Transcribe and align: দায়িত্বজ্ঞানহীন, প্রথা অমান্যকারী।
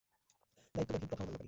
দায়িত্বজ্ঞানহীন, 0.75 1.07
প্রথা 1.09 1.23
অমান্যকারী। 1.23 1.39